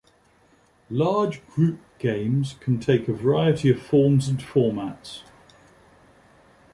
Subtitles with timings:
[0.89, 5.21] Large group games can take a variety of forms and formats.